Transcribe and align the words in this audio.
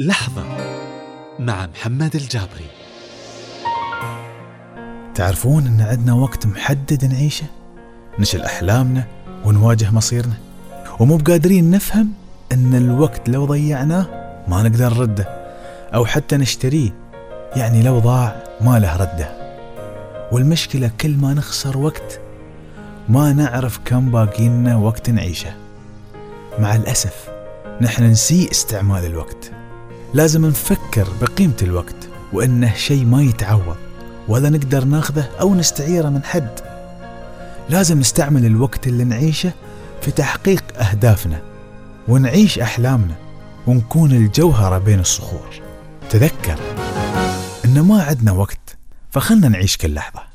لحظة 0.00 0.44
مع 1.38 1.66
محمد 1.66 2.16
الجابري. 2.16 2.66
تعرفون 5.14 5.66
إن 5.66 5.80
عندنا 5.80 6.14
وقت 6.14 6.46
محدد 6.46 7.04
نعيشه؟ 7.04 7.44
نشل 8.18 8.42
أحلامنا 8.42 9.06
ونواجه 9.44 9.90
مصيرنا. 9.90 10.34
ومو 11.00 11.16
بقادرين 11.16 11.70
نفهم 11.70 12.12
إن 12.52 12.74
الوقت 12.74 13.28
لو 13.28 13.44
ضيعناه 13.44 14.06
ما 14.48 14.62
نقدر 14.62 14.94
نرده 14.94 15.24
أو 15.94 16.06
حتى 16.06 16.36
نشتريه 16.36 16.90
يعني 17.56 17.82
لو 17.82 17.98
ضاع 17.98 18.44
ما 18.60 18.78
له 18.78 18.96
ردة. 18.96 19.32
والمشكلة 20.32 20.90
كل 21.00 21.16
ما 21.16 21.34
نخسر 21.34 21.78
وقت 21.78 22.20
ما 23.08 23.32
نعرف 23.32 23.80
كم 23.84 24.10
باقي 24.10 24.48
لنا 24.48 24.76
وقت 24.76 25.10
نعيشه. 25.10 25.54
مع 26.58 26.74
الأسف 26.74 27.28
نحن 27.80 28.04
نسيء 28.04 28.50
استعمال 28.50 29.04
الوقت. 29.04 29.52
لازم 30.14 30.46
نفكر 30.46 31.08
بقيمة 31.20 31.56
الوقت 31.62 32.08
وإنه 32.32 32.74
شيء 32.74 33.04
ما 33.04 33.22
يتعوض 33.22 33.76
ولا 34.28 34.50
نقدر 34.50 34.84
ناخذه 34.84 35.28
أو 35.40 35.54
نستعيره 35.54 36.08
من 36.08 36.24
حد. 36.24 36.60
لازم 37.68 38.00
نستعمل 38.00 38.46
الوقت 38.46 38.86
اللي 38.86 39.04
نعيشه 39.04 39.52
في 40.02 40.10
تحقيق 40.10 40.64
أهدافنا 40.78 41.42
ونعيش 42.08 42.58
أحلامنا 42.58 43.14
ونكون 43.66 44.12
الجوهرة 44.12 44.78
بين 44.78 45.00
الصخور. 45.00 45.60
تذكر 46.10 46.58
إن 47.64 47.80
ما 47.80 48.02
عندنا 48.02 48.32
وقت 48.32 48.76
فخلنا 49.10 49.48
نعيش 49.48 49.76
كل 49.76 49.94
لحظة. 49.94 50.29